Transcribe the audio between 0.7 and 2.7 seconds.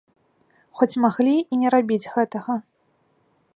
Хоць маглі і не рабіць гэтага.